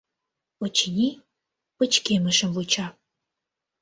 Очыни, 0.63 1.09
пычкемышым 1.77 2.49
вуча. 2.55 2.87